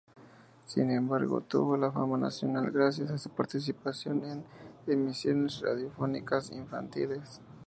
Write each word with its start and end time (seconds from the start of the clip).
Sin 0.65 0.89
embargo, 0.89 1.41
tuvo 1.41 1.77
fama 1.91 2.17
nacional 2.17 2.71
gracias 2.71 3.11
a 3.11 3.19
su 3.19 3.29
participación 3.29 4.25
en 4.25 4.43
emisiones 4.87 5.61
radiofónicas 5.61 6.49
infantiles. 6.51 7.39